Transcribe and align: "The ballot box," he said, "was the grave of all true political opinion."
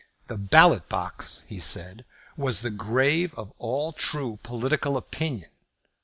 "The 0.25 0.35
ballot 0.37 0.89
box," 0.89 1.45
he 1.47 1.59
said, 1.59 2.05
"was 2.35 2.61
the 2.61 2.71
grave 2.71 3.35
of 3.35 3.53
all 3.59 3.93
true 3.93 4.39
political 4.41 4.97
opinion." 4.97 5.51